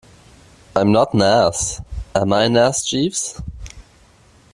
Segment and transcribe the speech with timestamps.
[0.75, 1.79] I'm not an ass.
[2.15, 3.39] Am I an ass, Jeeves?